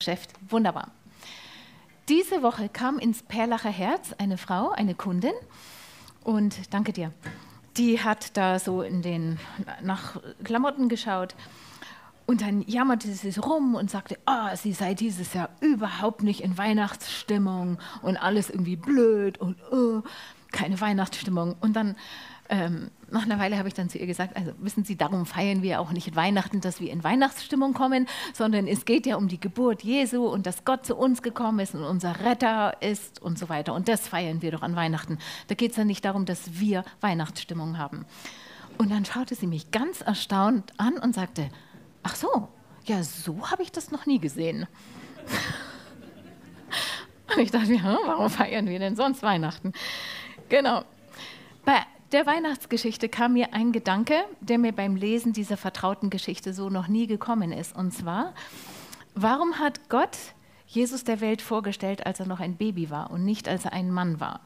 Geschäft. 0.00 0.30
Wunderbar. 0.48 0.92
Diese 2.08 2.44
Woche 2.44 2.68
kam 2.68 3.00
ins 3.00 3.24
Perlacher 3.24 3.70
Herz 3.70 4.12
eine 4.16 4.38
Frau, 4.38 4.70
eine 4.70 4.94
Kundin, 4.94 5.32
und 6.22 6.72
danke 6.72 6.92
dir. 6.92 7.12
Die 7.76 8.00
hat 8.00 8.36
da 8.36 8.60
so 8.60 8.82
in 8.82 9.02
den 9.02 9.40
nach 9.82 10.20
Klamotten 10.44 10.88
geschaut 10.88 11.34
und 12.26 12.42
dann 12.42 12.62
jammerte 12.68 13.12
sie 13.12 13.40
rum 13.40 13.74
und 13.74 13.90
sagte, 13.90 14.16
oh, 14.24 14.54
sie 14.54 14.72
sei 14.72 14.94
dieses 14.94 15.34
Jahr 15.34 15.48
überhaupt 15.60 16.22
nicht 16.22 16.42
in 16.42 16.56
Weihnachtsstimmung 16.56 17.78
und 18.00 18.18
alles 18.18 18.50
irgendwie 18.50 18.76
blöd 18.76 19.38
und 19.38 19.56
oh, 19.72 20.02
keine 20.52 20.80
Weihnachtsstimmung. 20.80 21.56
Und 21.60 21.74
dann 21.74 21.96
ähm, 22.50 22.90
nach 23.10 23.24
einer 23.24 23.38
Weile 23.38 23.58
habe 23.58 23.68
ich 23.68 23.74
dann 23.74 23.88
zu 23.88 23.98
ihr 23.98 24.06
gesagt, 24.06 24.36
also 24.36 24.52
wissen 24.58 24.84
Sie, 24.84 24.96
darum 24.96 25.26
feiern 25.26 25.62
wir 25.62 25.80
auch 25.80 25.92
nicht 25.92 26.16
Weihnachten, 26.16 26.60
dass 26.60 26.80
wir 26.80 26.90
in 26.90 27.04
Weihnachtsstimmung 27.04 27.74
kommen, 27.74 28.06
sondern 28.32 28.66
es 28.66 28.84
geht 28.84 29.06
ja 29.06 29.16
um 29.16 29.28
die 29.28 29.40
Geburt 29.40 29.82
Jesu 29.82 30.26
und 30.26 30.46
dass 30.46 30.64
Gott 30.64 30.86
zu 30.86 30.96
uns 30.96 31.22
gekommen 31.22 31.58
ist 31.58 31.74
und 31.74 31.84
unser 31.84 32.20
Retter 32.20 32.80
ist 32.82 33.20
und 33.20 33.38
so 33.38 33.48
weiter. 33.48 33.74
Und 33.74 33.88
das 33.88 34.08
feiern 34.08 34.42
wir 34.42 34.50
doch 34.50 34.62
an 34.62 34.76
Weihnachten. 34.76 35.18
Da 35.48 35.54
geht 35.54 35.72
es 35.72 35.76
ja 35.76 35.84
nicht 35.84 36.04
darum, 36.04 36.24
dass 36.24 36.58
wir 36.58 36.84
Weihnachtsstimmung 37.00 37.78
haben. 37.78 38.06
Und 38.78 38.90
dann 38.90 39.04
schaute 39.04 39.34
sie 39.34 39.46
mich 39.46 39.70
ganz 39.70 40.00
erstaunt 40.00 40.72
an 40.78 40.98
und 40.98 41.14
sagte, 41.14 41.50
ach 42.02 42.14
so, 42.14 42.48
ja, 42.84 43.02
so 43.02 43.50
habe 43.50 43.62
ich 43.62 43.72
das 43.72 43.90
noch 43.90 44.06
nie 44.06 44.18
gesehen. 44.18 44.66
und 47.36 47.42
ich 47.42 47.50
dachte, 47.50 47.74
ja, 47.74 47.98
warum 48.06 48.30
feiern 48.30 48.66
wir 48.68 48.78
denn 48.78 48.96
sonst 48.96 49.22
Weihnachten? 49.22 49.72
Genau. 50.48 50.84
Bei 51.64 51.84
der 52.12 52.26
Weihnachtsgeschichte 52.26 53.08
kam 53.08 53.34
mir 53.34 53.52
ein 53.52 53.72
Gedanke, 53.72 54.14
der 54.40 54.58
mir 54.58 54.72
beim 54.72 54.96
Lesen 54.96 55.32
dieser 55.32 55.56
vertrauten 55.56 56.10
Geschichte 56.10 56.52
so 56.54 56.70
noch 56.70 56.88
nie 56.88 57.06
gekommen 57.06 57.52
ist. 57.52 57.74
Und 57.76 57.92
zwar, 57.92 58.34
warum 59.14 59.58
hat 59.58 59.88
Gott 59.88 60.16
Jesus 60.66 61.04
der 61.04 61.20
Welt 61.20 61.42
vorgestellt, 61.42 62.06
als 62.06 62.20
er 62.20 62.26
noch 62.26 62.40
ein 62.40 62.56
Baby 62.56 62.90
war 62.90 63.10
und 63.10 63.24
nicht 63.24 63.48
als 63.48 63.64
er 63.64 63.72
ein 63.72 63.90
Mann 63.90 64.20
war? 64.20 64.40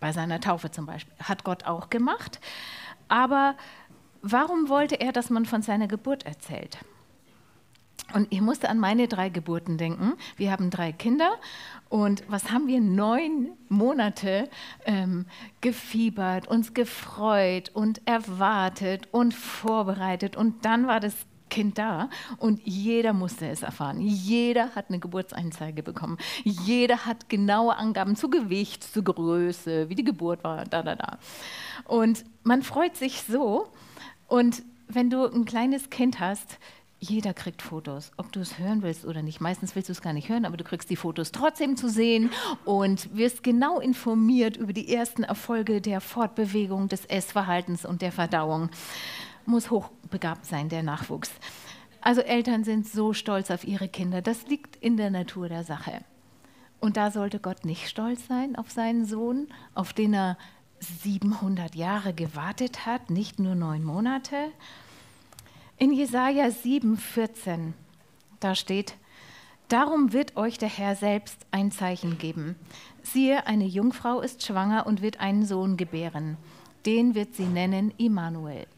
Bei 0.00 0.12
seiner 0.12 0.40
Taufe 0.40 0.70
zum 0.70 0.86
Beispiel. 0.86 1.14
Hat 1.22 1.44
Gott 1.44 1.64
auch 1.64 1.90
gemacht. 1.90 2.40
Aber 3.08 3.54
warum 4.22 4.68
wollte 4.68 4.96
er, 4.96 5.12
dass 5.12 5.30
man 5.30 5.46
von 5.46 5.62
seiner 5.62 5.86
Geburt 5.86 6.26
erzählt? 6.26 6.78
Und 8.14 8.28
ich 8.30 8.40
musste 8.40 8.68
an 8.68 8.78
meine 8.78 9.08
drei 9.08 9.28
Geburten 9.28 9.76
denken. 9.76 10.14
Wir 10.36 10.52
haben 10.52 10.70
drei 10.70 10.92
Kinder 10.92 11.32
und 11.88 12.22
was 12.28 12.52
haben 12.52 12.68
wir 12.68 12.80
neun 12.80 13.48
Monate 13.68 14.48
ähm, 14.84 15.26
gefiebert, 15.60 16.46
uns 16.46 16.74
gefreut 16.74 17.72
und 17.74 18.06
erwartet 18.06 19.08
und 19.10 19.34
vorbereitet. 19.34 20.36
Und 20.36 20.64
dann 20.64 20.86
war 20.86 21.00
das 21.00 21.14
Kind 21.50 21.76
da 21.76 22.08
und 22.38 22.60
jeder 22.64 23.12
musste 23.12 23.48
es 23.48 23.62
erfahren. 23.62 24.00
Jeder 24.00 24.76
hat 24.76 24.90
eine 24.90 25.00
Geburtseinzeige 25.00 25.82
bekommen. 25.82 26.18
Jeder 26.44 27.06
hat 27.06 27.28
genaue 27.28 27.76
Angaben 27.76 28.14
zu 28.14 28.30
Gewicht, 28.30 28.84
zu 28.84 29.02
Größe, 29.02 29.88
wie 29.88 29.94
die 29.96 30.04
Geburt 30.04 30.44
war, 30.44 30.64
da, 30.66 30.84
da, 30.84 30.94
da. 30.94 31.18
Und 31.84 32.24
man 32.44 32.62
freut 32.62 32.96
sich 32.96 33.22
so. 33.22 33.66
Und 34.28 34.62
wenn 34.86 35.10
du 35.10 35.26
ein 35.26 35.44
kleines 35.44 35.90
Kind 35.90 36.20
hast, 36.20 36.58
jeder 37.04 37.34
kriegt 37.34 37.62
Fotos, 37.62 38.12
ob 38.16 38.32
du 38.32 38.40
es 38.40 38.58
hören 38.58 38.82
willst 38.82 39.04
oder 39.04 39.22
nicht. 39.22 39.40
Meistens 39.40 39.74
willst 39.74 39.88
du 39.88 39.92
es 39.92 40.02
gar 40.02 40.12
nicht 40.12 40.28
hören, 40.28 40.44
aber 40.44 40.56
du 40.56 40.64
kriegst 40.64 40.90
die 40.90 40.96
Fotos 40.96 41.32
trotzdem 41.32 41.76
zu 41.76 41.88
sehen 41.88 42.30
und 42.64 43.14
wirst 43.16 43.42
genau 43.42 43.78
informiert 43.78 44.56
über 44.56 44.72
die 44.72 44.92
ersten 44.92 45.22
Erfolge 45.22 45.80
der 45.80 46.00
Fortbewegung, 46.00 46.88
des 46.88 47.04
Essverhaltens 47.04 47.84
und 47.84 48.02
der 48.02 48.12
Verdauung. 48.12 48.70
Muss 49.46 49.70
hochbegabt 49.70 50.46
sein, 50.46 50.68
der 50.68 50.82
Nachwuchs. 50.82 51.30
Also 52.00 52.20
Eltern 52.20 52.64
sind 52.64 52.86
so 52.86 53.12
stolz 53.12 53.50
auf 53.50 53.64
ihre 53.64 53.88
Kinder. 53.88 54.22
Das 54.22 54.46
liegt 54.46 54.76
in 54.76 54.96
der 54.96 55.10
Natur 55.10 55.48
der 55.48 55.64
Sache. 55.64 56.04
Und 56.80 56.96
da 56.96 57.10
sollte 57.10 57.40
Gott 57.40 57.64
nicht 57.64 57.88
stolz 57.88 58.26
sein 58.26 58.56
auf 58.56 58.70
seinen 58.70 59.06
Sohn, 59.06 59.48
auf 59.74 59.92
den 59.92 60.14
er 60.14 60.36
700 60.80 61.74
Jahre 61.74 62.12
gewartet 62.12 62.84
hat, 62.84 63.10
nicht 63.10 63.38
nur 63.38 63.54
neun 63.54 63.84
Monate. 63.84 64.36
In 65.76 65.92
Jesaja 65.92 66.46
7,14, 66.46 67.72
da 68.38 68.54
steht: 68.54 68.94
Darum 69.66 70.12
wird 70.12 70.36
euch 70.36 70.56
der 70.56 70.68
Herr 70.68 70.94
selbst 70.94 71.46
ein 71.50 71.72
Zeichen 71.72 72.16
geben. 72.16 72.54
Siehe, 73.02 73.48
eine 73.48 73.64
Jungfrau 73.64 74.20
ist 74.20 74.44
schwanger 74.44 74.86
und 74.86 75.02
wird 75.02 75.18
einen 75.18 75.44
Sohn 75.44 75.76
gebären. 75.76 76.36
Den 76.86 77.16
wird 77.16 77.34
sie 77.34 77.46
nennen 77.46 77.92
Immanuel. 77.96 78.68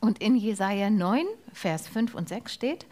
Und 0.00 0.20
in 0.20 0.34
Jesaja 0.34 0.90
9, 0.90 1.24
Vers 1.52 1.86
5 1.86 2.16
und 2.16 2.28
6 2.28 2.52
steht: 2.52 2.86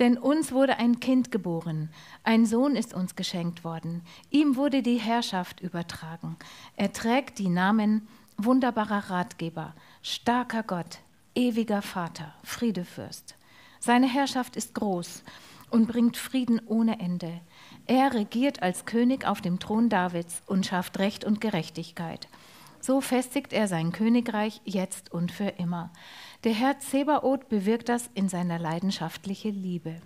Denn 0.00 0.18
uns 0.18 0.52
wurde 0.52 0.76
ein 0.76 1.00
Kind 1.00 1.30
geboren, 1.30 1.88
ein 2.24 2.44
Sohn 2.44 2.76
ist 2.76 2.92
uns 2.92 3.16
geschenkt 3.16 3.64
worden. 3.64 4.02
Ihm 4.30 4.56
wurde 4.56 4.82
die 4.82 4.98
Herrschaft 4.98 5.60
übertragen. 5.60 6.36
Er 6.76 6.92
trägt 6.92 7.38
die 7.38 7.48
Namen 7.48 8.06
Wunderbarer 8.36 9.08
Ratgeber, 9.10 9.74
starker 10.02 10.62
Gott, 10.62 10.98
ewiger 11.34 11.82
Vater, 11.82 12.34
Friedefürst. 12.42 13.36
Seine 13.78 14.08
Herrschaft 14.08 14.56
ist 14.56 14.74
groß 14.74 15.22
und 15.70 15.86
bringt 15.86 16.16
Frieden 16.16 16.60
ohne 16.66 17.00
Ende. 17.00 17.40
Er 17.86 18.12
regiert 18.12 18.62
als 18.62 18.84
König 18.84 19.26
auf 19.26 19.40
dem 19.40 19.58
Thron 19.58 19.88
Davids 19.88 20.42
und 20.46 20.66
schafft 20.66 20.98
Recht 20.98 21.24
und 21.24 21.40
Gerechtigkeit. 21.40 22.28
So 22.80 23.00
festigt 23.00 23.52
er 23.52 23.68
sein 23.68 23.92
Königreich 23.92 24.60
jetzt 24.64 25.12
und 25.12 25.32
für 25.32 25.48
immer. 25.58 25.90
Der 26.44 26.52
Herr 26.52 26.78
Zebaoth 26.80 27.48
bewirkt 27.48 27.88
das 27.88 28.10
in 28.14 28.28
seiner 28.28 28.58
leidenschaftlichen 28.58 29.54
Liebe. 29.62 29.96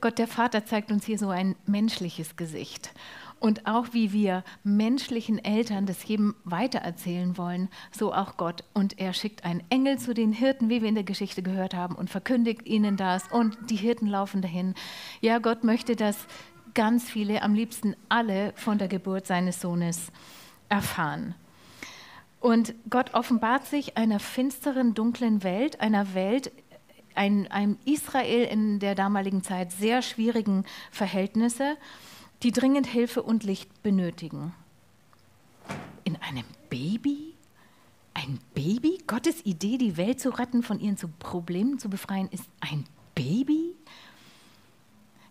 Gott 0.00 0.18
der 0.18 0.28
Vater 0.28 0.64
zeigt 0.66 0.92
uns 0.92 1.06
hier 1.06 1.18
so 1.18 1.30
ein 1.30 1.56
menschliches 1.66 2.36
Gesicht 2.36 2.92
und 3.38 3.66
auch 3.66 3.88
wie 3.92 4.12
wir 4.12 4.44
menschlichen 4.64 5.42
Eltern 5.44 5.86
das 5.86 6.04
jedem 6.04 6.34
weitererzählen 6.44 7.36
wollen, 7.36 7.68
so 7.90 8.12
auch 8.12 8.36
Gott. 8.36 8.64
Und 8.72 8.98
er 8.98 9.12
schickt 9.12 9.44
einen 9.44 9.62
Engel 9.68 9.98
zu 9.98 10.14
den 10.14 10.32
Hirten, 10.32 10.68
wie 10.68 10.80
wir 10.80 10.88
in 10.88 10.94
der 10.94 11.04
Geschichte 11.04 11.42
gehört 11.42 11.74
haben, 11.74 11.94
und 11.94 12.10
verkündigt 12.10 12.66
ihnen 12.66 12.96
das. 12.96 13.30
Und 13.30 13.56
die 13.70 13.76
Hirten 13.76 14.06
laufen 14.06 14.40
dahin. 14.42 14.74
Ja, 15.20 15.38
Gott 15.38 15.64
möchte, 15.64 15.96
dass 15.96 16.16
ganz 16.74 17.10
viele, 17.10 17.42
am 17.42 17.54
liebsten 17.54 17.94
alle, 18.08 18.52
von 18.56 18.78
der 18.78 18.88
Geburt 18.88 19.26
seines 19.26 19.60
Sohnes 19.60 20.10
erfahren. 20.68 21.34
Und 22.40 22.74
Gott 22.90 23.14
offenbart 23.14 23.66
sich 23.66 23.96
einer 23.96 24.20
finsteren, 24.20 24.94
dunklen 24.94 25.42
Welt, 25.42 25.80
einer 25.80 26.14
Welt, 26.14 26.52
ein, 27.14 27.50
einem 27.50 27.78
Israel 27.84 28.44
in 28.44 28.78
der 28.78 28.94
damaligen 28.94 29.42
Zeit 29.42 29.72
sehr 29.72 30.02
schwierigen 30.02 30.64
Verhältnisse 30.90 31.76
die 32.42 32.52
dringend 32.52 32.86
Hilfe 32.86 33.22
und 33.22 33.44
Licht 33.44 33.82
benötigen. 33.82 34.54
In 36.04 36.16
einem 36.16 36.44
Baby? 36.70 37.34
Ein 38.14 38.38
Baby? 38.54 38.98
Gottes 39.06 39.44
Idee, 39.44 39.78
die 39.78 39.96
Welt 39.96 40.20
zu 40.20 40.30
retten, 40.30 40.62
von 40.62 40.80
ihren 40.80 40.96
Problemen 41.18 41.78
zu 41.78 41.88
befreien, 41.88 42.28
ist 42.30 42.48
ein 42.60 42.84
Baby? 43.14 43.74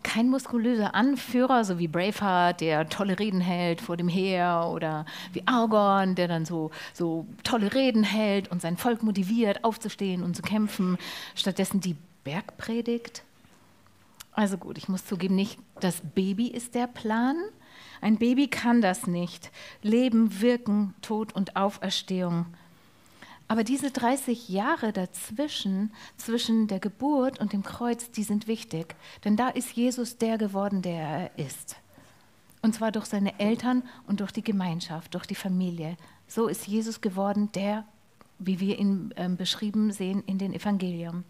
Kein 0.03 0.29
muskulöser 0.29 0.93
Anführer, 0.93 1.65
so 1.65 1.79
wie 1.79 1.87
Braveheart, 1.87 2.61
der 2.61 2.87
tolle 2.89 3.17
Reden 3.17 3.41
hält 3.41 3.81
vor 3.81 3.97
dem 3.97 4.07
Heer, 4.07 4.69
oder 4.71 5.05
wie 5.33 5.41
Argon, 5.47 6.13
der 6.13 6.27
dann 6.27 6.45
so, 6.45 6.69
so 6.93 7.25
tolle 7.43 7.73
Reden 7.73 8.03
hält 8.03 8.51
und 8.51 8.61
sein 8.61 8.77
Volk 8.77 9.01
motiviert, 9.01 9.63
aufzustehen 9.63 10.21
und 10.21 10.35
zu 10.35 10.43
kämpfen. 10.43 10.97
Stattdessen 11.33 11.81
die 11.81 11.95
Bergpredigt, 12.23 13.23
also 14.35 14.57
gut, 14.57 14.77
ich 14.77 14.89
muss 14.89 15.05
zugeben, 15.05 15.35
nicht 15.35 15.59
das 15.79 16.01
Baby 16.13 16.47
ist 16.47 16.75
der 16.75 16.87
Plan. 16.87 17.37
Ein 18.01 18.17
Baby 18.17 18.47
kann 18.47 18.81
das 18.81 19.07
nicht. 19.07 19.51
Leben, 19.81 20.41
Wirken, 20.41 20.93
Tod 21.01 21.33
und 21.33 21.55
Auferstehung. 21.55 22.45
Aber 23.47 23.63
diese 23.63 23.91
30 23.91 24.49
Jahre 24.49 24.91
dazwischen, 24.91 25.91
zwischen 26.17 26.67
der 26.67 26.79
Geburt 26.79 27.39
und 27.39 27.53
dem 27.53 27.63
Kreuz, 27.63 28.11
die 28.11 28.23
sind 28.23 28.47
wichtig. 28.47 28.95
Denn 29.23 29.37
da 29.37 29.49
ist 29.49 29.71
Jesus 29.73 30.17
der 30.17 30.37
geworden, 30.37 30.81
der 30.81 31.01
er 31.01 31.39
ist. 31.39 31.77
Und 32.61 32.73
zwar 32.73 32.91
durch 32.91 33.05
seine 33.05 33.39
Eltern 33.39 33.83
und 34.07 34.19
durch 34.19 34.31
die 34.31 34.43
Gemeinschaft, 34.43 35.13
durch 35.13 35.27
die 35.27 35.35
Familie. 35.35 35.95
So 36.27 36.47
ist 36.47 36.67
Jesus 36.67 37.01
geworden, 37.01 37.51
der, 37.53 37.85
wie 38.39 38.59
wir 38.59 38.79
ihn 38.79 39.13
äh, 39.15 39.29
beschrieben 39.29 39.91
sehen 39.91 40.23
in 40.25 40.39
den 40.39 40.51
Evangelien. 40.53 41.23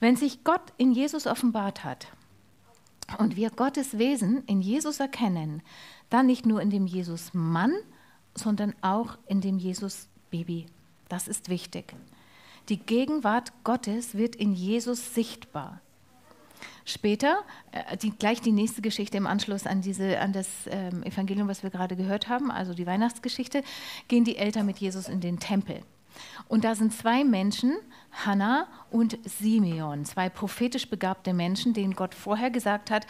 Wenn 0.00 0.16
sich 0.16 0.44
Gott 0.44 0.72
in 0.78 0.92
Jesus 0.92 1.26
offenbart 1.26 1.84
hat 1.84 2.08
und 3.18 3.36
wir 3.36 3.50
Gottes 3.50 3.98
Wesen 3.98 4.42
in 4.46 4.62
Jesus 4.62 4.98
erkennen, 4.98 5.62
dann 6.08 6.26
nicht 6.26 6.46
nur 6.46 6.60
in 6.62 6.70
dem 6.70 6.86
Jesus 6.86 7.34
Mann, 7.34 7.72
sondern 8.34 8.74
auch 8.80 9.18
in 9.26 9.40
dem 9.40 9.58
Jesus 9.58 10.08
Baby. 10.30 10.66
Das 11.08 11.28
ist 11.28 11.48
wichtig. 11.48 11.94
Die 12.68 12.78
Gegenwart 12.78 13.52
Gottes 13.64 14.14
wird 14.14 14.36
in 14.36 14.54
Jesus 14.54 15.14
sichtbar. 15.14 15.80
Später, 16.84 17.42
äh, 17.72 17.96
die, 17.96 18.10
gleich 18.10 18.40
die 18.40 18.52
nächste 18.52 18.82
Geschichte 18.82 19.16
im 19.16 19.26
Anschluss 19.26 19.66
an, 19.66 19.80
diese, 19.80 20.18
an 20.20 20.32
das 20.32 20.48
ähm, 20.66 21.02
Evangelium, 21.02 21.48
was 21.48 21.62
wir 21.62 21.70
gerade 21.70 21.96
gehört 21.96 22.28
haben, 22.28 22.50
also 22.50 22.74
die 22.74 22.86
Weihnachtsgeschichte, 22.86 23.62
gehen 24.08 24.24
die 24.24 24.36
Eltern 24.36 24.66
mit 24.66 24.78
Jesus 24.78 25.08
in 25.08 25.20
den 25.20 25.38
Tempel. 25.38 25.80
Und 26.48 26.64
da 26.64 26.74
sind 26.74 26.92
zwei 26.92 27.24
Menschen, 27.24 27.76
Hannah 28.12 28.66
und 28.90 29.18
Simeon, 29.24 30.04
zwei 30.04 30.28
prophetisch 30.28 30.88
begabte 30.88 31.32
Menschen, 31.32 31.74
denen 31.74 31.94
Gott 31.94 32.14
vorher 32.14 32.50
gesagt 32.50 32.90
hat, 32.90 33.06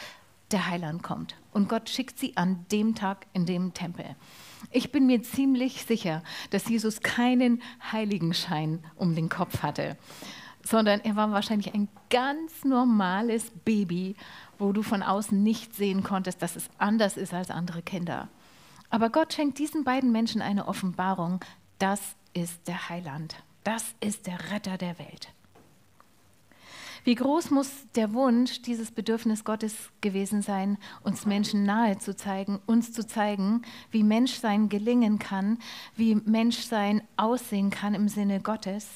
der 0.51 0.69
Heiland 0.69 1.03
kommt. 1.03 1.37
Und 1.53 1.69
Gott 1.69 1.89
schickt 1.89 2.19
sie 2.19 2.37
an 2.37 2.65
dem 2.73 2.95
Tag 2.95 3.27
in 3.33 3.47
dem 3.47 3.73
Tempel. 3.73 4.17
Ich 4.71 4.93
bin 4.93 5.07
mir 5.07 5.23
ziemlich 5.23 5.85
sicher, 5.85 6.23
dass 6.51 6.69
Jesus 6.69 7.01
keinen 7.01 7.63
Heiligenschein 7.93 8.85
um 8.97 9.15
den 9.15 9.29
Kopf 9.29 9.63
hatte, 9.63 9.97
sondern 10.63 11.01
er 11.01 11.17
war 11.17 11.31
wahrscheinlich 11.33 11.75
ein 11.75 11.89
ganz 12.11 12.65
normales 12.65 13.51
Baby, 13.65 14.17
wo 14.59 14.73
du 14.73 14.83
von 14.83 15.03
außen 15.03 15.43
nicht 15.43 15.75
sehen 15.75 16.03
konntest, 16.03 16.43
dass 16.43 16.57
es 16.57 16.69
anders 16.79 17.17
ist 17.17 17.33
als 17.33 17.51
andere 17.51 17.83
Kinder. 17.83 18.29
Aber 18.91 19.09
Gott 19.09 19.33
schenkt 19.33 19.59
diesen 19.59 19.85
beiden 19.85 20.13
Menschen 20.13 20.43
eine 20.43 20.67
Offenbarung. 20.69 21.41
Das 21.79 22.01
ist 22.33 22.67
der 22.69 22.89
Heiland. 22.89 23.37
Das 23.65 23.95
ist 24.01 24.27
der 24.27 24.51
Retter 24.51 24.79
der 24.79 24.99
Welt. 24.99 25.33
Wie 27.05 27.15
groß 27.15 27.51
muss 27.51 27.71
der 27.95 28.13
Wunsch, 28.13 28.61
dieses 28.61 28.91
Bedürfnis 28.91 29.45
Gottes 29.45 29.75
gewesen 30.03 30.43
sein, 30.43 30.77
uns 31.03 31.25
Menschen 31.25 31.65
nahe 31.65 31.99
zu 31.99 32.15
zeigen, 32.15 32.61
uns 32.67 32.93
zu 32.93 33.07
zeigen, 33.07 33.63
wie 33.91 34.03
Menschsein 34.03 34.69
gelingen 34.69 35.19
kann, 35.19 35.59
wie 35.97 36.15
Menschsein 36.15 37.03
aussehen 37.17 37.71
kann 37.71 37.95
im 37.95 38.09
Sinne 38.09 38.41
Gottes, 38.41 38.87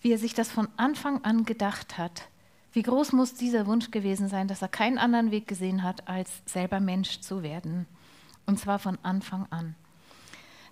wie 0.00 0.12
er 0.12 0.18
sich 0.18 0.32
das 0.32 0.50
von 0.50 0.68
Anfang 0.78 1.22
an 1.22 1.44
gedacht 1.44 1.98
hat. 1.98 2.28
Wie 2.72 2.82
groß 2.82 3.12
muss 3.12 3.34
dieser 3.34 3.66
Wunsch 3.66 3.90
gewesen 3.90 4.28
sein, 4.28 4.48
dass 4.48 4.62
er 4.62 4.68
keinen 4.68 4.96
anderen 4.96 5.30
Weg 5.30 5.46
gesehen 5.46 5.82
hat, 5.82 6.08
als 6.08 6.30
selber 6.46 6.80
Mensch 6.80 7.20
zu 7.20 7.42
werden. 7.42 7.86
Und 8.46 8.58
zwar 8.58 8.78
von 8.78 8.96
Anfang 9.02 9.46
an. 9.50 9.74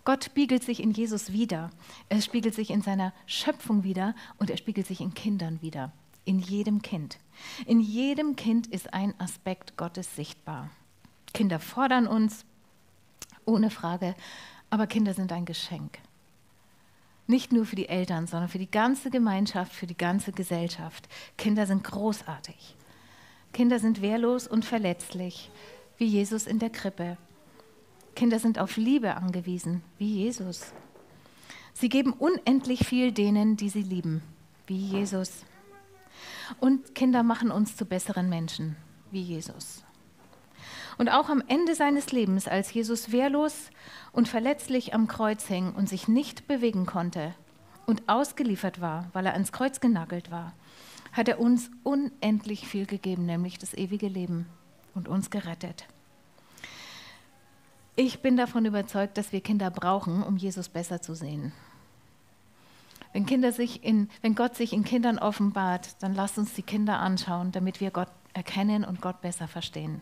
Gott 0.09 0.25
spiegelt 0.25 0.65
sich 0.65 0.83
in 0.83 0.93
Jesus 0.93 1.35
wieder. 1.35 1.69
Er 2.09 2.23
spiegelt 2.23 2.55
sich 2.55 2.71
in 2.71 2.81
seiner 2.81 3.13
Schöpfung 3.27 3.85
wieder 3.85 4.15
und 4.39 4.49
er 4.49 4.57
spiegelt 4.57 4.87
sich 4.87 5.03
in 5.03 5.13
Kindern 5.13 5.61
wieder 5.61 5.93
in 6.25 6.39
jedem 6.39 6.81
Kind. 6.81 7.19
In 7.67 7.79
jedem 7.79 8.35
Kind 8.35 8.69
ist 8.69 8.95
ein 8.95 9.13
Aspekt 9.21 9.77
Gottes 9.77 10.17
sichtbar. 10.17 10.71
Kinder 11.35 11.61
fordern 11.61 12.07
uns, 12.07 12.47
ohne 13.45 13.69
Frage, 13.69 14.15
aber 14.71 14.87
Kinder 14.87 15.13
sind 15.13 15.31
ein 15.31 15.45
Geschenk. 15.45 15.99
Nicht 17.27 17.53
nur 17.53 17.67
für 17.67 17.77
die 17.77 17.91
Eltern, 17.91 18.27
sondern 18.27 18.49
für 18.49 18.59
die 18.59 18.71
ganze 18.71 19.11
Gemeinschaft, 19.11 19.75
für 19.75 19.87
die 19.87 19.95
ganze 19.95 20.33
Gesellschaft. 20.33 21.07
Kinder 21.37 21.67
sind 21.67 21.85
großartig. 21.85 22.77
Kinder 23.53 23.79
sind 23.79 24.01
wehrlos 24.01 24.49
und 24.49 24.65
verletzlich, 24.65 25.51
wie 25.99 26.07
Jesus 26.07 26.47
in 26.47 26.61
der 26.61 26.71
Krippe. 26.71 27.19
Kinder 28.19 28.41
sind 28.41 28.59
auf 28.59 28.77
Liebe 28.77 29.15
angewiesen, 29.15 29.81
wie 29.97 30.25
Jesus. 30.25 30.73
Sie 31.73 31.89
geben 31.89 32.13
unendlich 32.13 32.85
viel 32.85 33.13
denen, 33.13 33.57
die 33.57 33.69
sie 33.69 33.83
lieben, 33.83 34.25
wie 34.67 34.77
Jesus. 34.77 35.45
Und 36.59 36.97
Kinder 36.97 37.23
machen 37.23 37.53
uns 37.53 37.77
zu 37.77 37.85
besseren 37.85 38.29
Menschen, 38.29 38.75
wie 39.13 39.23
Jesus. 39.23 39.85
Und 40.99 41.11
auch 41.11 41.29
am 41.29 41.45
Ende 41.47 41.77
seines 41.77 42.11
Lebens, 42.11 42.49
als 42.49 42.75
Jesus 42.75 43.13
wehrlos 43.13 43.71
und 44.11 44.27
verletzlich 44.27 44.95
am 44.95 45.07
Kreuz 45.07 45.47
hing 45.47 45.73
und 45.73 45.89
sich 45.89 46.09
nicht 46.09 46.49
bewegen 46.49 46.87
konnte 46.87 47.37
und 47.87 48.09
ausgeliefert 48.09 48.81
war, 48.81 49.11
weil 49.13 49.27
er 49.27 49.35
ans 49.35 49.53
Kreuz 49.53 49.79
genagelt 49.79 50.33
war, 50.33 50.55
hat 51.13 51.29
er 51.29 51.39
uns 51.39 51.71
unendlich 51.85 52.67
viel 52.67 52.87
gegeben, 52.87 53.27
nämlich 53.27 53.59
das 53.59 53.75
ewige 53.75 54.09
Leben 54.09 54.47
und 54.97 55.07
uns 55.07 55.31
gerettet. 55.31 55.87
Ich 58.01 58.21
bin 58.21 58.37
davon 58.37 58.65
überzeugt, 58.65 59.19
dass 59.19 59.33
wir 59.33 59.41
Kinder 59.41 59.73
brauchen, 59.73 60.23
um 60.23 60.37
Jesus 60.37 60.69
besser 60.69 61.03
zu 61.03 61.17
sehen. 61.17 61.51
Wenn, 63.13 63.27
Kinder 63.27 63.51
sich 63.51 63.83
in, 63.83 64.09
wenn 64.23 64.37
Gott 64.37 64.55
sich 64.55 64.73
in 64.73 64.85
Kindern 64.85 65.19
offenbart, 65.19 66.01
dann 66.01 66.15
lasst 66.15 66.39
uns 66.39 66.55
die 66.55 66.63
Kinder 66.63 67.01
anschauen, 67.01 67.51
damit 67.51 67.81
wir 67.81 67.91
Gott 67.91 68.07
erkennen 68.35 68.85
und 68.85 69.01
Gott 69.01 69.21
besser 69.21 69.49
verstehen. 69.49 70.01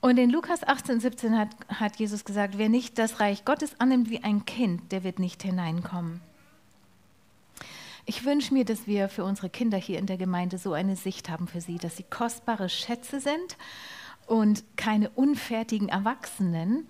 Und 0.00 0.18
in 0.18 0.30
Lukas 0.30 0.64
18, 0.64 0.98
17 0.98 1.38
hat, 1.38 1.50
hat 1.68 2.00
Jesus 2.00 2.24
gesagt, 2.24 2.58
wer 2.58 2.68
nicht 2.68 2.98
das 2.98 3.20
Reich 3.20 3.44
Gottes 3.44 3.80
annimmt 3.80 4.10
wie 4.10 4.24
ein 4.24 4.44
Kind, 4.44 4.90
der 4.90 5.04
wird 5.04 5.20
nicht 5.20 5.44
hineinkommen. 5.44 6.20
Ich 8.06 8.24
wünsche 8.24 8.52
mir, 8.52 8.64
dass 8.64 8.88
wir 8.88 9.08
für 9.08 9.22
unsere 9.22 9.50
Kinder 9.50 9.78
hier 9.78 10.00
in 10.00 10.06
der 10.06 10.16
Gemeinde 10.16 10.58
so 10.58 10.72
eine 10.72 10.96
Sicht 10.96 11.30
haben 11.30 11.46
für 11.46 11.60
sie, 11.60 11.78
dass 11.78 11.96
sie 11.96 12.02
kostbare 12.10 12.68
Schätze 12.68 13.20
sind 13.20 13.56
und 14.28 14.62
keine 14.76 15.10
unfertigen 15.10 15.88
Erwachsenen, 15.88 16.86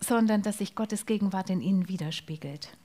sondern 0.00 0.42
dass 0.42 0.58
sich 0.58 0.74
Gottes 0.74 1.04
Gegenwart 1.06 1.50
in 1.50 1.60
ihnen 1.60 1.88
widerspiegelt. 1.88 2.76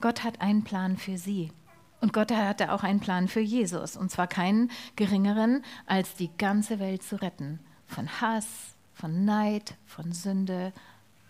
Gott 0.00 0.24
hat 0.24 0.40
einen 0.40 0.64
Plan 0.64 0.96
für 0.96 1.16
sie. 1.16 1.52
Und 2.00 2.12
Gott 2.12 2.32
hatte 2.32 2.72
auch 2.72 2.82
einen 2.82 3.00
Plan 3.00 3.28
für 3.28 3.40
Jesus. 3.40 3.96
Und 3.96 4.10
zwar 4.10 4.26
keinen 4.26 4.70
geringeren, 4.96 5.64
als 5.86 6.14
die 6.14 6.30
ganze 6.36 6.80
Welt 6.80 7.04
zu 7.04 7.16
retten. 7.22 7.60
Von 7.86 8.20
Hass, 8.20 8.46
von 8.92 9.24
Neid, 9.24 9.76
von 9.86 10.12
Sünde, 10.12 10.72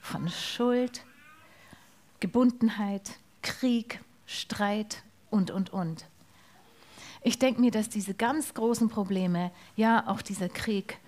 von 0.00 0.28
Schuld, 0.30 1.04
Gebundenheit, 2.20 3.18
Krieg, 3.42 4.00
Streit 4.24 5.02
und, 5.30 5.50
und, 5.50 5.70
und. 5.70 6.06
Ich 7.22 7.38
denke 7.38 7.60
mir, 7.60 7.70
dass 7.70 7.88
diese 7.88 8.14
ganz 8.14 8.54
großen 8.54 8.88
Probleme, 8.88 9.50
ja 9.76 10.08
auch 10.08 10.22
dieser 10.22 10.48
Krieg 10.48 10.98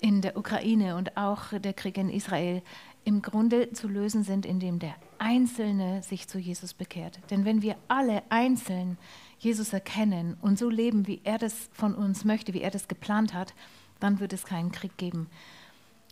in 0.00 0.20
der 0.20 0.36
Ukraine 0.36 0.96
und 0.96 1.16
auch 1.16 1.52
der 1.58 1.72
Krieg 1.72 1.96
in 1.98 2.10
Israel, 2.10 2.62
im 3.04 3.22
Grunde 3.22 3.72
zu 3.72 3.88
lösen 3.88 4.24
sind, 4.24 4.44
indem 4.44 4.78
der 4.78 4.94
Einzelne 5.18 6.02
sich 6.02 6.28
zu 6.28 6.38
Jesus 6.38 6.74
bekehrt. 6.74 7.20
Denn 7.30 7.44
wenn 7.44 7.62
wir 7.62 7.76
alle 7.88 8.22
einzeln 8.30 8.98
Jesus 9.38 9.72
erkennen 9.72 10.36
und 10.40 10.58
so 10.58 10.68
leben, 10.68 11.06
wie 11.06 11.20
er 11.24 11.38
das 11.38 11.68
von 11.72 11.94
uns 11.94 12.24
möchte, 12.24 12.52
wie 12.52 12.62
er 12.62 12.70
das 12.70 12.88
geplant 12.88 13.32
hat, 13.32 13.54
dann 14.00 14.20
wird 14.20 14.32
es 14.32 14.44
keinen 14.44 14.72
Krieg 14.72 14.96
geben. 14.96 15.28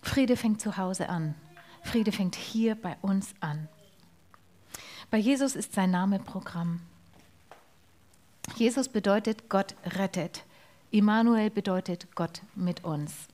Friede 0.02 0.36
fängt 0.36 0.60
zu 0.60 0.76
Hause 0.76 1.08
an. 1.08 1.34
Friede 1.82 2.12
fängt 2.12 2.36
hier 2.36 2.75
bei 2.75 2.96
uns 3.02 3.34
an. 3.40 3.69
Bei 5.10 5.19
Jesus 5.19 5.54
ist 5.56 5.75
sein 5.75 5.90
Name 5.90 6.19
Programm. 6.19 6.81
Jesus 8.56 8.88
bedeutet 8.88 9.48
Gott 9.48 9.75
rettet. 9.84 10.44
Immanuel 10.90 11.50
bedeutet 11.50 12.14
Gott 12.14 12.42
mit 12.54 12.84
uns. 12.84 13.28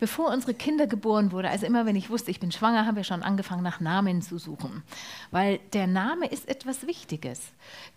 Bevor 0.00 0.32
unsere 0.32 0.54
Kinder 0.54 0.86
geboren 0.86 1.32
wurden, 1.32 1.46
also 1.46 1.66
immer 1.66 1.86
wenn 1.86 1.96
ich 1.96 2.10
wusste, 2.10 2.30
ich 2.30 2.40
bin 2.40 2.52
schwanger, 2.52 2.86
haben 2.86 2.96
wir 2.96 3.04
schon 3.04 3.22
angefangen, 3.22 3.62
nach 3.62 3.80
Namen 3.80 4.22
zu 4.22 4.38
suchen. 4.38 4.82
Weil 5.30 5.58
der 5.72 5.86
Name 5.86 6.26
ist 6.26 6.48
etwas 6.48 6.86
Wichtiges. 6.86 7.40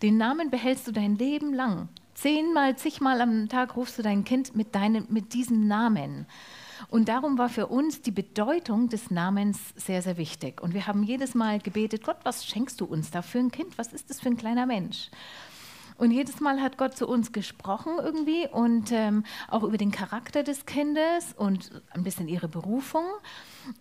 Den 0.02 0.16
Namen 0.16 0.50
behältst 0.50 0.86
du 0.86 0.92
dein 0.92 1.16
Leben 1.16 1.54
lang. 1.54 1.88
Zehnmal, 2.14 2.76
zigmal 2.76 3.20
am 3.20 3.48
Tag 3.48 3.76
rufst 3.76 3.98
du 3.98 4.02
dein 4.02 4.24
Kind 4.24 4.54
mit, 4.54 4.74
deinem, 4.74 5.06
mit 5.08 5.32
diesem 5.32 5.66
Namen. 5.66 6.26
Und 6.88 7.08
darum 7.08 7.38
war 7.38 7.48
für 7.48 7.68
uns 7.68 8.02
die 8.02 8.10
Bedeutung 8.10 8.88
des 8.88 9.10
Namens 9.10 9.58
sehr, 9.76 10.02
sehr 10.02 10.16
wichtig. 10.18 10.60
Und 10.60 10.74
wir 10.74 10.86
haben 10.86 11.02
jedes 11.02 11.34
Mal 11.34 11.58
gebetet, 11.58 12.04
Gott, 12.04 12.18
was 12.24 12.46
schenkst 12.46 12.80
du 12.80 12.84
uns 12.84 13.10
da 13.10 13.22
für 13.22 13.38
ein 13.38 13.50
Kind? 13.50 13.78
Was 13.78 13.92
ist 13.92 14.10
das 14.10 14.20
für 14.20 14.28
ein 14.28 14.36
kleiner 14.36 14.66
Mensch? 14.66 15.10
Und 16.02 16.10
jedes 16.10 16.40
Mal 16.40 16.60
hat 16.60 16.78
Gott 16.78 16.96
zu 16.96 17.06
uns 17.06 17.30
gesprochen 17.30 17.92
irgendwie 18.02 18.48
und 18.48 18.90
ähm, 18.90 19.22
auch 19.46 19.62
über 19.62 19.78
den 19.78 19.92
Charakter 19.92 20.42
des 20.42 20.66
Kindes 20.66 21.32
und 21.36 21.80
ein 21.90 22.02
bisschen 22.02 22.26
ihre 22.26 22.48
Berufung. 22.48 23.04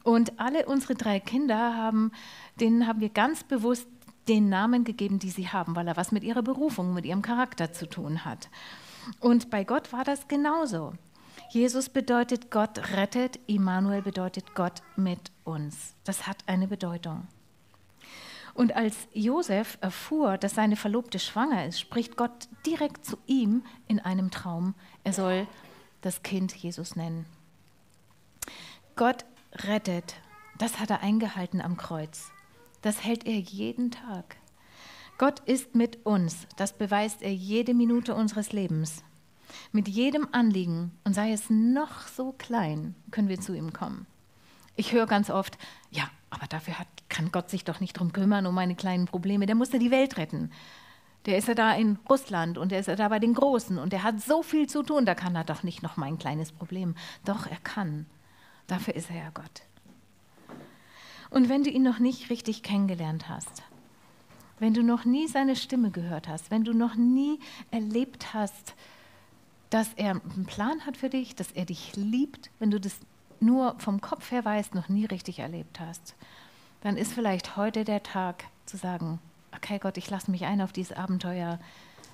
Und 0.03 0.39
alle 0.39 0.67
unsere 0.67 0.93
drei 0.93 1.19
Kinder 1.19 1.75
haben, 1.75 2.11
denen 2.59 2.85
haben 2.85 2.99
wir 2.99 3.09
ganz 3.09 3.43
bewusst 3.43 3.87
den 4.27 4.49
Namen 4.49 4.83
gegeben, 4.83 5.17
die 5.17 5.31
sie 5.31 5.47
haben, 5.47 5.75
weil 5.75 5.87
er 5.87 5.97
was 5.97 6.11
mit 6.11 6.23
ihrer 6.23 6.43
Berufung, 6.43 6.93
mit 6.93 7.07
ihrem 7.07 7.23
Charakter 7.23 7.73
zu 7.73 7.89
tun 7.89 8.23
hat. 8.23 8.49
Und 9.19 9.49
bei 9.49 9.63
Gott 9.63 9.91
war 9.91 10.03
das 10.03 10.27
genauso. 10.27 10.93
Jesus 11.49 11.89
bedeutet 11.89 12.51
Gott 12.51 12.93
rettet, 12.95 13.39
Immanuel 13.47 14.03
bedeutet 14.03 14.53
Gott 14.53 14.83
mit 14.95 15.31
uns. 15.43 15.95
Das 16.03 16.27
hat 16.27 16.37
eine 16.45 16.67
Bedeutung. 16.67 17.27
Und 18.53 18.75
als 18.75 19.07
Josef 19.13 19.77
erfuhr, 19.81 20.37
dass 20.37 20.55
seine 20.55 20.75
Verlobte 20.75 21.19
schwanger 21.19 21.65
ist, 21.65 21.79
spricht 21.79 22.17
Gott 22.17 22.49
direkt 22.65 23.05
zu 23.05 23.17
ihm 23.25 23.63
in 23.87 23.99
einem 23.99 24.31
Traum. 24.31 24.75
Er 25.03 25.13
soll 25.13 25.47
das 26.01 26.23
Kind 26.23 26.53
Jesus 26.53 26.95
nennen. 26.95 27.25
Gott 28.95 29.25
rettet. 29.53 30.15
Das 30.57 30.79
hat 30.79 30.89
er 30.89 31.01
eingehalten 31.01 31.61
am 31.61 31.77
Kreuz. 31.77 32.31
Das 32.81 33.03
hält 33.03 33.25
er 33.25 33.39
jeden 33.39 33.91
Tag. 33.91 34.37
Gott 35.17 35.39
ist 35.41 35.75
mit 35.75 36.05
uns. 36.05 36.47
Das 36.57 36.73
beweist 36.73 37.21
er 37.21 37.33
jede 37.33 37.73
Minute 37.73 38.15
unseres 38.15 38.51
Lebens. 38.51 39.03
Mit 39.71 39.87
jedem 39.87 40.27
Anliegen, 40.31 40.91
und 41.03 41.13
sei 41.13 41.31
es 41.31 41.49
noch 41.49 42.07
so 42.07 42.33
klein, 42.37 42.95
können 43.11 43.27
wir 43.27 43.39
zu 43.39 43.53
ihm 43.53 43.73
kommen. 43.73 44.07
Ich 44.75 44.93
höre 44.93 45.05
ganz 45.05 45.29
oft, 45.29 45.57
ja, 45.91 46.09
aber 46.31 46.47
dafür 46.47 46.79
hat, 46.79 46.87
kann 47.09 47.31
Gott 47.31 47.49
sich 47.49 47.63
doch 47.63 47.79
nicht 47.79 47.93
drum 47.93 48.13
kümmern, 48.13 48.47
um 48.47 48.55
meine 48.55 48.75
kleinen 48.75 49.05
Probleme. 49.05 49.45
Der 49.45 49.55
muss 49.55 49.71
ja 49.71 49.79
die 49.79 49.91
Welt 49.91 50.17
retten. 50.17 50.49
Der 51.27 51.37
ist 51.37 51.47
ja 51.47 51.53
da 51.53 51.73
in 51.73 51.99
Russland 52.09 52.57
und 52.57 52.71
der 52.71 52.79
ist 52.79 52.87
ja 52.87 52.95
da 52.95 53.09
bei 53.09 53.19
den 53.19 53.35
Großen 53.35 53.77
und 53.77 53.93
der 53.93 54.01
hat 54.01 54.19
so 54.21 54.41
viel 54.41 54.67
zu 54.67 54.81
tun, 54.81 55.05
da 55.05 55.13
kann 55.13 55.35
er 55.35 55.43
doch 55.43 55.61
nicht 55.61 55.83
noch 55.83 55.97
mein 55.97 56.17
kleines 56.17 56.51
Problem. 56.51 56.95
Doch, 57.25 57.45
er 57.45 57.57
kann. 57.57 58.07
Dafür 58.65 58.95
ist 58.95 59.11
er 59.11 59.17
ja 59.17 59.29
Gott. 59.31 59.61
Und 61.29 61.47
wenn 61.47 61.63
du 61.63 61.69
ihn 61.69 61.83
noch 61.83 61.99
nicht 61.99 62.29
richtig 62.29 62.63
kennengelernt 62.63 63.29
hast, 63.29 63.61
wenn 64.59 64.73
du 64.73 64.83
noch 64.83 65.05
nie 65.05 65.27
seine 65.27 65.55
Stimme 65.55 65.91
gehört 65.91 66.27
hast, 66.27 66.49
wenn 66.49 66.63
du 66.63 66.73
noch 66.73 66.95
nie 66.95 67.39
erlebt 67.71 68.33
hast, 68.33 68.75
dass 69.69 69.93
er 69.95 70.11
einen 70.11 70.45
Plan 70.45 70.85
hat 70.85 70.97
für 70.97 71.09
dich, 71.09 71.35
dass 71.35 71.51
er 71.51 71.65
dich 71.65 71.95
liebt, 71.95 72.51
wenn 72.59 72.71
du 72.71 72.79
das 72.79 72.99
nur 73.41 73.75
vom 73.79 74.01
Kopf 74.01 74.31
her 74.31 74.45
weißt, 74.45 74.75
noch 74.75 74.89
nie 74.89 75.05
richtig 75.05 75.39
erlebt 75.39 75.79
hast, 75.79 76.15
dann 76.81 76.97
ist 76.97 77.13
vielleicht 77.13 77.57
heute 77.57 77.83
der 77.83 78.03
Tag 78.03 78.45
zu 78.65 78.77
sagen, 78.77 79.19
okay 79.55 79.79
Gott, 79.79 79.97
ich 79.97 80.09
lasse 80.09 80.31
mich 80.31 80.45
ein 80.45 80.61
auf 80.61 80.71
dieses 80.71 80.95
Abenteuer, 80.95 81.59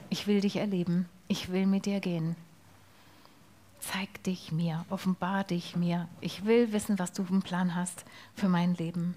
ich 0.09 0.27
will 0.27 0.41
dich 0.41 0.57
erleben, 0.57 1.07
ich 1.27 1.51
will 1.51 1.65
mit 1.65 1.85
dir 1.85 1.99
gehen. 1.99 2.35
Zeig 3.79 4.23
dich 4.23 4.51
mir, 4.51 4.85
offenbar 4.89 5.43
dich 5.43 5.75
mir. 5.75 6.07
Ich 6.19 6.45
will 6.45 6.71
wissen, 6.71 6.97
was 6.97 7.13
du 7.13 7.23
einen 7.23 7.41
Plan 7.41 7.75
hast 7.75 8.05
für 8.35 8.49
mein 8.49 8.73
Leben. 8.73 9.15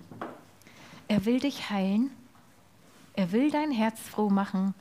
Er 1.09 1.25
will 1.25 1.41
dich 1.41 1.71
heilen, 1.71 2.11
er 3.15 3.33
will 3.33 3.51
dein 3.51 3.71
Herz 3.71 4.01
froh 4.01 4.31
machen 4.31 4.75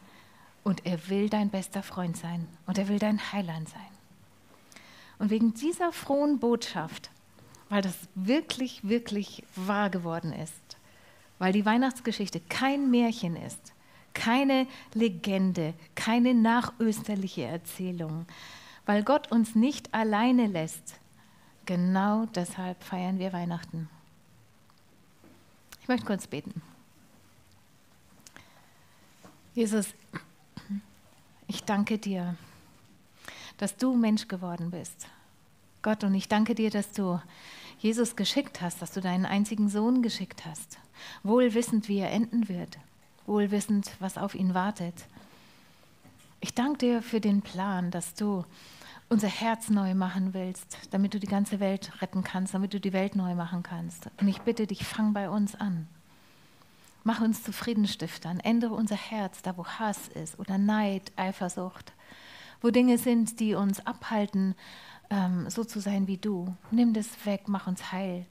und 0.64 0.86
er 0.86 1.10
will 1.10 1.30
dein 1.30 1.50
bester 1.50 1.82
Freund 1.82 2.18
sein 2.18 2.48
und 2.68 2.78
er 2.78 2.88
will 2.88 3.00
dein 3.00 3.32
Heiland 3.32 3.70
sein. 3.70 3.82
Und 5.18 5.30
wegen 5.30 5.54
dieser 5.54 5.92
frohen 5.92 6.40
Botschaft, 6.40 7.10
weil 7.70 7.82
das 7.82 7.96
wirklich, 8.16 8.88
wirklich 8.88 9.44
wahr 9.56 9.90
geworden 9.90 10.34
ist, 10.34 10.78
weil 11.38 11.54
die 11.54 11.66
Weihnachtsgeschichte 11.66 12.42
kein 12.50 12.90
Märchen 12.92 13.36
ist, 13.36 13.74
keine 14.14 14.68
Legende, 14.94 15.74
keine 15.96 16.34
nachösterliche 16.34 17.44
Erzählung, 17.44 18.26
weil 18.86 19.04
Gott 19.04 19.32
uns 19.32 19.56
nicht 19.56 19.94
alleine 19.94 20.48
lässt. 20.48 21.00
Genau 21.66 22.26
deshalb 22.26 22.84
feiern 22.84 23.20
wir 23.20 23.32
Weihnachten. 23.32 23.88
Ich 25.82 25.88
möchte 25.88 26.08
kurz 26.08 26.26
beten. 26.28 26.62
Jesus, 29.54 29.94
ich 31.48 31.64
danke 31.64 31.98
dir, 31.98 32.36
dass 33.58 33.76
du 33.76 33.96
Mensch 33.96 34.28
geworden 34.28 34.72
bist. 34.72 35.08
Gott, 35.82 36.04
und 36.04 36.14
ich 36.14 36.28
danke 36.28 36.56
dir, 36.56 36.70
dass 36.70 36.92
du 36.92 37.22
Jesus 37.80 38.18
geschickt 38.18 38.62
hast, 38.62 38.82
dass 38.82 38.92
du 38.92 39.00
deinen 39.00 39.26
einzigen 39.26 39.70
Sohn 39.70 40.02
geschickt 40.02 40.46
hast, 40.46 40.78
wohl 41.24 41.54
wissend, 41.54 41.88
wie 41.88 42.00
er 42.00 42.12
enden 42.12 42.50
wird, 42.50 42.78
wohl 43.26 43.52
wissend, 43.52 43.90
was 44.00 44.18
auf 44.18 44.36
ihn 44.36 44.54
wartet. 44.54 44.94
Ich 46.42 46.54
danke 46.54 46.78
dir 46.78 47.02
für 47.02 47.22
den 47.22 47.42
Plan, 47.42 47.92
dass 47.92 48.14
du 48.14 48.44
unser 49.08 49.28
Herz 49.28 49.70
neu 49.70 49.96
machen 49.96 50.34
willst, 50.34 50.78
damit 50.92 51.14
du 51.14 51.20
die 51.20 51.28
ganze 51.28 51.60
Welt 51.60 52.02
retten 52.02 52.24
kannst, 52.24 52.54
damit 52.54 52.74
du 52.74 52.80
die 52.80 52.94
Welt 52.94 53.16
neu 53.16 53.34
machen 53.34 53.64
kannst. 53.64 54.10
Und 54.20 54.28
ich 54.28 54.42
bitte 54.42 54.68
dich, 54.68 54.86
fang 54.86 55.14
bei 55.14 55.30
uns 55.30 55.56
an. 55.56 55.88
Mach 57.04 57.22
uns 57.22 57.42
zu 57.44 57.54
Friedenstiftern. 57.54 58.40
Ändere 58.40 58.74
unser 58.74 58.98
Herz, 58.98 59.42
da 59.42 59.58
wo 59.58 59.66
Hass 59.66 60.10
ist 60.10 60.38
oder 60.38 60.58
Neid, 60.58 61.12
Eifersucht, 61.16 61.94
wo 62.62 62.70
Dinge 62.70 62.98
sind, 62.98 63.40
die 63.40 63.56
uns 63.56 63.86
abhalten, 63.86 64.54
ähm, 65.10 65.50
so 65.50 65.64
zu 65.64 65.80
sein 65.80 66.08
wie 66.08 66.18
du. 66.18 66.56
Nimm 66.72 66.94
das 66.94 67.08
weg, 67.26 67.44
mach 67.48 67.68
uns 67.68 67.92
heil. 67.92 68.26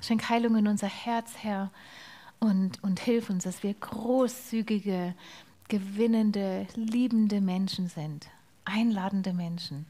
Schenk 0.00 0.28
Heilung 0.28 0.56
in 0.56 0.68
unser 0.68 0.88
Herz, 0.88 1.32
Herr, 1.38 1.70
und, 2.38 2.82
und 2.82 3.00
hilf 3.00 3.30
uns, 3.30 3.44
dass 3.44 3.62
wir 3.62 3.72
großzügige, 3.72 5.14
gewinnende, 5.68 6.66
liebende 6.74 7.40
Menschen 7.40 7.88
sind 7.88 8.28
einladende 8.64 9.32
Menschen. 9.32 9.86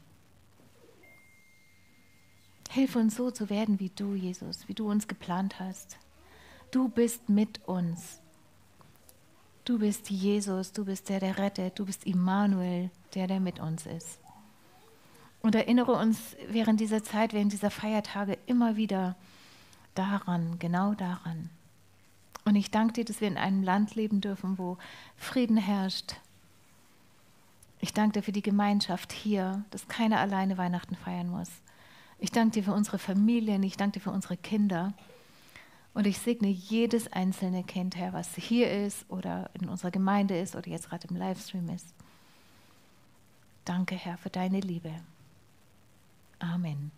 Hilf 2.69 2.95
uns 2.95 3.15
so 3.15 3.31
zu 3.31 3.49
werden 3.49 3.79
wie 3.79 3.89
du, 3.89 4.15
Jesus, 4.15 4.67
wie 4.67 4.73
du 4.73 4.89
uns 4.89 5.07
geplant 5.07 5.59
hast. 5.59 5.97
Du 6.71 6.89
bist 6.89 7.29
mit 7.29 7.65
uns. 7.67 8.19
Du 9.63 9.79
bist 9.79 10.09
Jesus, 10.09 10.73
du 10.73 10.85
bist 10.85 11.09
der, 11.09 11.19
der 11.19 11.37
rettet, 11.37 11.79
du 11.79 11.85
bist 11.85 12.05
Immanuel, 12.05 12.91
der, 13.13 13.27
der 13.27 13.39
mit 13.39 13.59
uns 13.59 13.85
ist. 13.85 14.19
Und 15.45 15.53
erinnere 15.53 15.91
uns 15.91 16.35
während 16.49 16.79
dieser 16.79 17.03
Zeit, 17.03 17.31
während 17.31 17.53
dieser 17.53 17.69
Feiertage 17.69 18.35
immer 18.47 18.77
wieder 18.77 19.15
daran, 19.93 20.57
genau 20.57 20.95
daran. 20.95 21.51
Und 22.45 22.55
ich 22.55 22.71
danke 22.71 22.93
dir, 22.93 23.05
dass 23.05 23.21
wir 23.21 23.27
in 23.27 23.37
einem 23.37 23.61
Land 23.61 23.93
leben 23.93 24.21
dürfen, 24.21 24.57
wo 24.57 24.79
Frieden 25.17 25.57
herrscht, 25.57 26.15
ich 27.79 27.93
danke 27.93 28.13
dir 28.13 28.23
für 28.23 28.31
die 28.31 28.41
Gemeinschaft 28.41 29.11
hier, 29.11 29.63
dass 29.69 29.87
keiner 29.87 30.19
alleine 30.19 30.57
Weihnachten 30.57 30.95
feiern 30.95 31.29
muss. 31.29 31.51
Ich 32.17 32.31
danke 32.31 32.53
dir 32.55 32.63
für 32.63 32.73
unsere 32.73 32.97
Familien, 32.97 33.61
ich 33.61 33.77
danke 33.77 33.99
dir 33.99 34.03
für 34.03 34.09
unsere 34.09 34.37
Kinder. 34.37 34.93
Und 35.93 36.07
ich 36.07 36.17
segne 36.17 36.47
jedes 36.47 37.13
einzelne 37.13 37.63
Kind, 37.63 37.95
Herr, 37.95 38.13
was 38.13 38.33
hier 38.33 38.71
ist 38.71 39.07
oder 39.11 39.51
in 39.53 39.69
unserer 39.69 39.91
Gemeinde 39.91 40.39
ist 40.39 40.55
oder 40.55 40.69
jetzt 40.69 40.89
gerade 40.89 41.07
im 41.07 41.17
Livestream 41.17 41.69
ist. 41.69 41.93
Danke, 43.63 43.93
Herr, 43.93 44.17
für 44.17 44.31
deine 44.31 44.59
Liebe. 44.59 44.91
Amen. 46.53 46.91